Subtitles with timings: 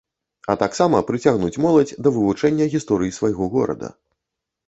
[0.53, 3.93] А таксама прыцягнуць моладзь да вывучэння гісторыі свайго горада.